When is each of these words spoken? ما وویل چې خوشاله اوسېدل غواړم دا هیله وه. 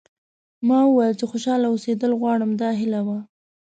ما 0.67 0.79
وویل 0.85 1.13
چې 1.19 1.25
خوشاله 1.31 1.65
اوسېدل 1.69 2.11
غواړم 2.19 2.51
دا 2.61 2.69
هیله 2.79 2.99
وه. 3.07 3.19